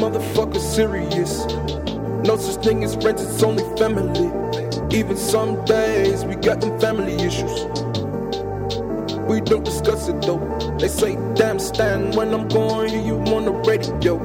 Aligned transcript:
motherfucker 0.00 0.58
serious. 0.58 1.44
No 2.26 2.36
such 2.36 2.64
thing 2.64 2.82
as 2.82 2.94
friends, 2.96 3.22
it's 3.22 3.42
only 3.42 3.62
family. 3.76 4.28
Even 4.96 5.16
some 5.16 5.64
days 5.66 6.24
we 6.24 6.34
got 6.36 6.60
them 6.60 6.80
family 6.80 7.14
issues. 7.14 7.64
We 9.28 9.40
don't 9.40 9.64
discuss 9.64 10.08
it 10.08 10.20
though. 10.22 10.40
They 10.80 10.88
say, 10.88 11.16
damn 11.34 11.58
Stan, 11.58 12.12
when 12.12 12.34
I'm 12.34 12.48
going, 12.48 13.06
you 13.06 13.16
on 13.34 13.44
the 13.44 13.52
radio. 13.52 14.18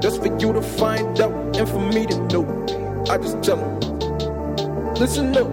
Just 0.00 0.20
for 0.20 0.28
you 0.38 0.52
to 0.52 0.62
find 0.62 1.20
out 1.20 1.56
and 1.56 1.68
for 1.68 1.80
me 1.80 2.06
to 2.06 2.18
know. 2.28 2.44
I 3.10 3.16
just 3.18 3.42
tell 3.42 3.56
them, 3.56 4.94
listen 4.94 5.36
up. 5.36 5.50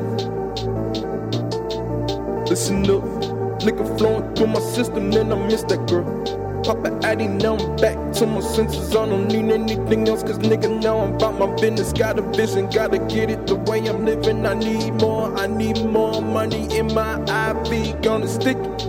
Listen 2.49 2.90
up. 2.90 3.63
Liquor 3.63 3.98
flowing 3.98 4.35
through 4.35 4.48
my 4.48 4.59
system, 4.59 5.12
and 5.12 5.34
I 5.34 5.48
miss 5.48 5.63
that 5.63 5.88
girl. 5.88 6.50
Papa 6.63 6.99
Addy, 7.03 7.27
now 7.27 7.57
I'm 7.57 7.75
back 7.77 8.13
to 8.13 8.27
my 8.27 8.39
senses. 8.39 8.95
I 8.95 9.07
don't 9.07 9.27
need 9.27 9.51
anything 9.51 10.07
else, 10.07 10.21
cause 10.21 10.38
nigga, 10.38 10.81
now 10.81 10.99
I'm 10.99 11.15
about 11.15 11.39
my 11.39 11.55
business. 11.55 11.91
Got 11.91 12.20
a 12.20 12.21
vision, 12.21 12.70
gotta 12.70 12.99
get 12.99 13.31
it 13.31 13.47
the 13.47 13.55
way 13.55 13.79
I'm 13.87 14.05
living. 14.05 14.45
I 14.45 14.54
need 14.54 14.93
more, 15.01 15.35
I 15.35 15.48
need 15.48 15.84
more 15.85 16.21
money 16.21 16.76
in 16.77 16.93
my 16.93 17.15
IV. 17.49 18.01
Gonna 18.04 18.27
stick 18.27 18.57
it, 18.57 18.82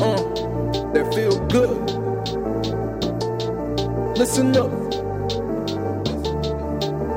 uh, 0.00 0.22
that 0.92 1.12
feel 1.14 1.38
good. 1.48 1.76
Listen 4.16 4.56
up, 4.56 4.72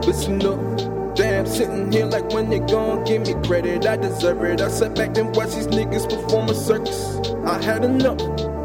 listen 0.05 0.45
up. 0.45 1.15
Damn, 1.15 1.47
sitting 1.47 1.91
here 1.91 2.05
like 2.05 2.29
when 2.31 2.49
they 2.49 2.59
gon' 2.59 3.03
give 3.05 3.25
me 3.25 3.33
credit, 3.47 3.87
I 3.87 3.95
deserve 3.95 4.43
it. 4.43 4.61
I 4.61 4.67
sat 4.67 4.95
back 4.95 5.17
and 5.17 5.35
watched 5.35 5.55
these 5.55 5.67
niggas 5.67 6.09
perform 6.09 6.49
a 6.49 6.53
circus. 6.53 7.17
I 7.45 7.63
had 7.63 7.85
enough. 7.85 8.56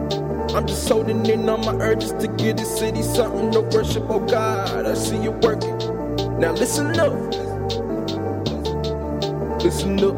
I'm 0.54 0.66
just 0.66 0.86
holding 0.86 1.24
in 1.24 1.48
on 1.48 1.64
my 1.64 1.74
urges 1.82 2.12
to 2.12 2.28
give 2.28 2.58
this 2.58 2.78
city 2.78 3.02
something 3.02 3.50
to 3.52 3.62
worship. 3.62 4.04
Oh 4.10 4.20
God, 4.20 4.84
I 4.84 4.92
see 4.92 5.16
you 5.16 5.30
working. 5.30 5.78
Now 6.38 6.52
listen 6.52 6.88
up. 7.00 7.14
Listen 9.62 9.98
up. 10.04 10.14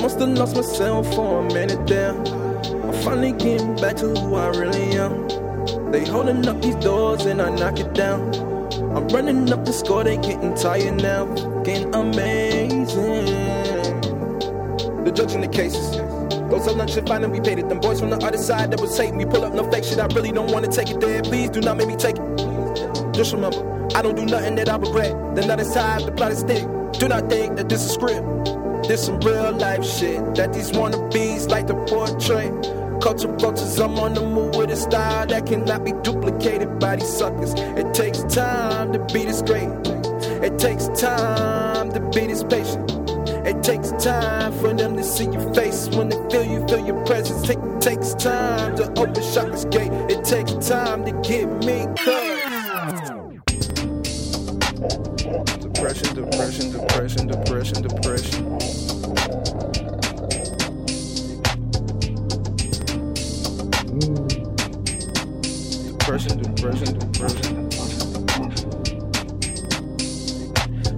Must 0.00 0.18
have 0.18 0.30
lost 0.30 0.56
myself 0.56 1.14
for 1.14 1.46
a 1.46 1.54
minute 1.54 1.86
there. 1.86 2.16
I'm 2.16 2.92
finally 3.04 3.30
getting 3.30 3.76
back 3.76 3.94
to 3.98 4.08
who 4.08 4.34
I 4.34 4.48
really 4.48 4.98
am. 4.98 5.28
They 5.92 6.04
holding 6.04 6.44
up 6.48 6.60
these 6.60 6.74
doors 6.74 7.24
and 7.24 7.40
I 7.40 7.50
knock 7.50 7.78
it 7.78 7.94
down. 7.94 8.34
I'm 8.96 9.06
running 9.08 9.52
up 9.52 9.64
the 9.64 9.72
score, 9.72 10.02
they 10.02 10.16
getting 10.16 10.54
tired 10.54 11.00
now. 11.00 11.26
Getting 11.62 11.94
amazing. 11.94 13.26
The 15.04 15.12
judge 15.14 15.32
in 15.34 15.42
the 15.42 15.48
cases. 15.48 16.17
Goes 16.48 16.66
up 16.66 16.76
lunch 16.76 16.96
and 16.96 17.06
find 17.06 17.30
we 17.30 17.40
paid 17.40 17.58
it. 17.58 17.68
Them 17.68 17.80
boys 17.80 18.00
from 18.00 18.10
the 18.10 18.16
other 18.16 18.38
side 18.38 18.70
that 18.70 18.80
was 18.80 18.96
hating 18.96 19.18
me. 19.18 19.26
Pull 19.26 19.44
up 19.44 19.52
no 19.52 19.70
fake 19.70 19.84
shit, 19.84 19.98
I 19.98 20.06
really 20.06 20.32
don't 20.32 20.50
wanna 20.50 20.68
take 20.68 20.90
it 20.90 21.00
there. 21.00 21.22
Please 21.22 21.50
do 21.50 21.60
not 21.60 21.76
make 21.76 21.88
me 21.88 21.96
take 21.96 22.16
it. 22.16 23.12
Just 23.12 23.32
remember, 23.32 23.90
I 23.94 24.02
don't 24.02 24.16
do 24.16 24.24
nothing 24.24 24.54
that 24.56 24.68
I 24.68 24.76
regret. 24.76 25.12
The 25.34 25.44
nut 25.46 25.60
is 25.60 25.74
the 25.74 26.12
plot 26.16 26.32
is 26.32 26.42
thick. 26.42 26.66
Do 26.92 27.08
not 27.08 27.28
think 27.28 27.56
that 27.56 27.68
this 27.68 27.84
is 27.84 27.92
script. 27.92 28.24
This 28.88 29.04
some 29.04 29.20
real 29.20 29.52
life 29.52 29.84
shit 29.84 30.34
that 30.36 30.52
these 30.52 30.70
wannabes 30.70 31.48
like 31.50 31.66
to 31.66 31.74
portray. 31.86 32.48
Culture 33.00 33.28
vultures, 33.36 33.78
I'm 33.78 33.98
on 33.98 34.14
the 34.14 34.22
move 34.22 34.56
with 34.56 34.70
a 34.70 34.76
style 34.76 35.26
that 35.26 35.46
cannot 35.46 35.84
be 35.84 35.92
duplicated 36.02 36.78
by 36.78 36.96
these 36.96 37.08
suckers. 37.08 37.54
It 37.54 37.92
takes 37.92 38.22
time 38.22 38.92
to 38.92 38.98
be 39.12 39.24
this 39.24 39.42
great. 39.42 39.68
It 40.42 40.58
takes 40.58 40.88
time 41.00 41.92
to 41.92 42.00
be 42.00 42.26
this 42.26 42.42
patient. 42.42 42.97
It 43.48 43.62
takes 43.62 43.92
time 43.92 44.52
for 44.60 44.74
them 44.74 44.94
to 44.94 45.02
see 45.02 45.24
your 45.24 45.54
face 45.54 45.88
when 45.88 46.10
they 46.10 46.16
feel 46.28 46.44
you, 46.44 46.68
feel 46.68 46.84
your 46.86 47.02
presence. 47.06 47.48
It 47.48 47.58
takes 47.80 48.12
time 48.12 48.76
to 48.76 48.90
open 49.00 49.14
Shaka's 49.14 49.64
gate. 49.64 49.90
It 50.10 50.22
takes 50.22 50.52
time 50.68 51.02
to 51.06 51.12
get 51.26 51.48
me 51.64 51.86
cut. 51.96 52.38
Depression, 55.62 56.14
depression, 56.14 56.72
depression, 56.72 57.26
depression, 57.26 57.82
depression. 57.82 58.58
Depression, 65.96 66.42
depression, 66.42 66.98
depression. 66.98 67.70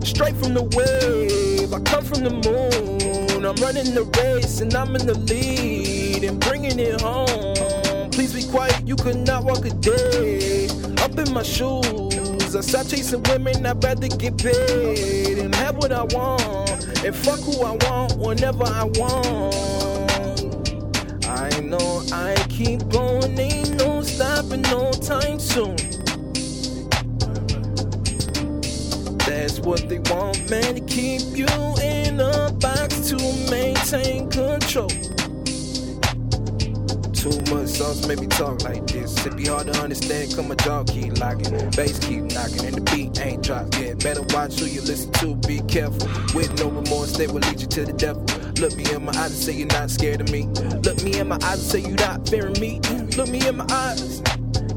Straight 0.02 0.36
from 0.36 0.54
the 0.54 0.62
wave, 0.76 1.49
I 1.72 1.78
come 1.80 2.04
from 2.04 2.24
the 2.24 2.30
moon. 2.30 3.46
I'm 3.46 3.54
running 3.56 3.94
the 3.94 4.04
race 4.18 4.60
and 4.60 4.74
I'm 4.74 4.94
in 4.96 5.06
the 5.06 5.14
lead 5.14 6.24
and 6.24 6.38
bringing 6.40 6.78
it 6.78 7.00
home. 7.00 8.10
Please 8.10 8.32
be 8.32 8.42
quiet, 8.50 8.86
you 8.86 8.96
could 8.96 9.16
not 9.16 9.44
walk 9.44 9.64
a 9.64 9.70
day. 9.70 10.68
Up 10.98 11.18
in 11.18 11.32
my 11.32 11.42
shoes, 11.42 12.54
I 12.54 12.60
stop 12.60 12.86
chasing 12.86 13.22
women, 13.24 13.64
I'd 13.66 13.82
rather 13.82 14.08
get 14.08 14.36
paid 14.38 15.38
and 15.38 15.54
have 15.54 15.76
what 15.76 15.92
I 15.92 16.04
want 16.04 16.70
and 17.04 17.14
fuck 17.14 17.40
who 17.40 17.62
I 17.62 17.76
want 17.88 18.16
whenever 18.18 18.64
I 18.64 18.84
want. 18.84 19.54
I 21.26 21.60
know 21.60 22.02
I 22.12 22.34
keep 22.48 22.88
going, 22.88 23.38
ain't 23.38 23.74
no 23.76 24.02
stopping 24.02 24.62
no 24.62 24.92
time 24.92 25.38
soon. 25.38 25.89
What 29.70 29.88
they 29.88 30.00
want, 30.10 30.50
man, 30.50 30.74
to 30.74 30.80
keep 30.80 31.22
you 31.36 31.46
in 31.80 32.18
a 32.18 32.50
box 32.58 33.08
to 33.08 33.14
maintain 33.48 34.28
control. 34.28 34.88
Too 37.14 37.38
much 37.54 37.68
sauce 37.68 38.04
make 38.08 38.18
me 38.18 38.26
talk 38.26 38.64
like 38.64 38.84
this. 38.88 39.24
It 39.24 39.36
be 39.36 39.46
hard 39.46 39.68
to 39.68 39.80
understand, 39.80 40.34
cause 40.34 40.44
my 40.48 40.56
jaw 40.56 40.82
keep 40.82 41.20
locking. 41.20 41.54
Bass 41.70 42.00
keep 42.00 42.24
knocking, 42.34 42.64
and 42.66 42.74
the 42.78 42.82
beat 42.90 43.20
ain't 43.24 43.44
dropped 43.44 43.78
yet. 43.78 44.02
Better 44.02 44.22
watch 44.34 44.58
who 44.58 44.66
you 44.66 44.80
listen 44.80 45.12
to, 45.12 45.36
be 45.46 45.60
careful. 45.68 46.08
With 46.34 46.52
no 46.58 46.68
remorse, 46.68 47.16
they 47.16 47.28
will 47.28 47.38
lead 47.38 47.60
you 47.60 47.68
to 47.68 47.84
the 47.84 47.92
devil. 47.92 48.24
Look 48.58 48.74
me 48.74 48.92
in 48.92 49.04
my 49.04 49.12
eyes 49.12 49.30
and 49.30 49.40
say 49.44 49.52
you're 49.52 49.68
not 49.68 49.90
scared 49.90 50.20
of 50.20 50.32
me. 50.32 50.46
Look 50.82 51.00
me 51.04 51.16
in 51.16 51.28
my 51.28 51.36
eyes 51.44 51.60
and 51.60 51.70
say 51.70 51.78
you're 51.78 52.04
not 52.08 52.28
fearing 52.28 52.58
me. 52.58 52.80
Look 53.16 53.28
me 53.28 53.46
in 53.46 53.56
my 53.58 53.66
eyes. 53.70 54.20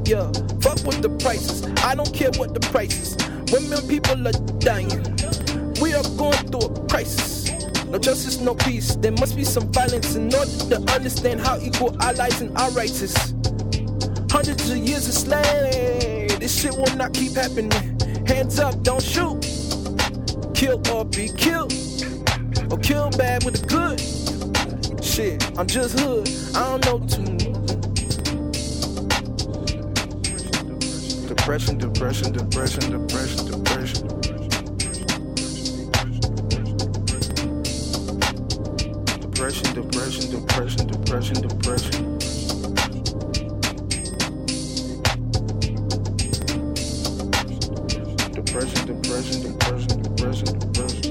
Yeah, 0.05 0.31
fuck 0.61 0.85
with 0.85 1.01
the 1.01 1.09
prices. 1.19 1.65
I 1.83 1.95
don't 1.95 2.13
care 2.13 2.29
what 2.37 2.53
the 2.53 2.59
price 2.59 3.17
is. 3.17 3.32
Women, 3.53 3.87
people 3.87 4.27
are 4.27 4.31
dying. 4.57 4.89
We 5.79 5.93
are 5.93 6.01
going 6.17 6.33
through 6.49 6.73
a 6.73 6.87
crisis. 6.87 7.51
No 7.85 7.99
justice, 7.99 8.39
no 8.39 8.55
peace. 8.55 8.95
There 8.95 9.11
must 9.11 9.35
be 9.35 9.43
some 9.43 9.71
violence 9.71 10.15
in 10.15 10.33
order 10.33 10.49
to 10.71 10.91
understand 10.91 11.39
how 11.39 11.59
equal 11.59 11.95
our 12.01 12.13
lives 12.13 12.41
and 12.41 12.57
our 12.57 12.71
rights 12.71 13.03
is. 13.03 13.15
Hundreds 14.31 14.71
of 14.71 14.77
years 14.77 15.07
of 15.07 15.13
slave. 15.13 16.39
This 16.39 16.59
shit 16.59 16.73
will 16.75 16.95
not 16.95 17.13
keep 17.13 17.33
happening. 17.33 17.69
Hands 18.25 18.57
up, 18.57 18.81
don't 18.81 19.03
shoot. 19.03 19.39
Kill 20.55 20.81
or 20.91 21.05
be 21.05 21.29
killed. 21.37 21.73
Or 22.71 22.79
kill 22.79 23.11
bad 23.11 23.43
with 23.43 23.61
the 23.61 23.67
good. 23.67 25.03
Shit, 25.03 25.59
I'm 25.59 25.67
just 25.67 25.99
hood. 25.99 26.27
I 26.55 26.75
don't 26.75 26.85
know 26.85 27.07
too 27.07 27.33
depression, 31.43 31.77
depression, 31.77 32.31
depression, 32.31 32.89
depression, 32.89 33.45
depression. 33.51 34.07
Depression, 39.19 39.73
depression, 39.73 40.31
depression, 40.31 40.88
depression, 40.88 41.41
depression. 41.41 42.18
Depression, 48.31 48.85
depression, 48.88 49.41
depression, 49.44 50.01
depression, 50.01 50.59
depression. 50.59 51.02